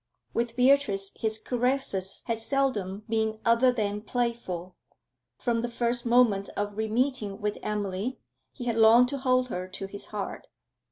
[0.33, 4.73] With Beatrice his caresses had seldom been other than playful;
[5.37, 8.17] from the first moment of re meeting with Emily,
[8.51, 10.47] he had longed to hold her to his heart.